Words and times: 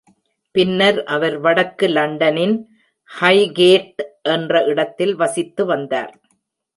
பின்னர் 0.55 0.99
அவர் 1.03 1.35
வடக்கு 1.41 1.87
லண்டனின் 1.87 2.55
ஹைகேட் 3.11 4.01
என்ற 4.29 4.63
இடத்தில் 4.63 5.15
வசித்து 5.15 5.65
வந்தார். 5.65 6.11